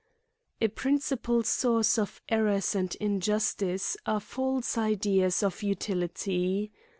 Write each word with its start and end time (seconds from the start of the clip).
A 0.59 0.67
PRINCIPAL 0.67 1.43
source 1.43 1.99
of 1.99 2.23
errors 2.27 2.73
and 2.73 2.89
injiist 2.99 3.57
tice 3.59 3.95
are 4.07 4.19
false 4.19 4.75
ideas 4.75 5.43
of 5.43 5.61
utility. 5.61 6.71